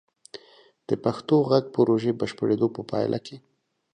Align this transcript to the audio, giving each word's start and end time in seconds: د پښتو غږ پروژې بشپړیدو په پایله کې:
د 0.87 0.89
پښتو 1.03 1.35
غږ 1.49 1.65
پروژې 1.75 2.11
بشپړیدو 2.19 2.67
په 2.75 2.81
پایله 2.91 3.19
کې: 3.25 3.35